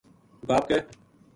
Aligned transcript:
باپ 0.47 0.63
ک 0.71 0.71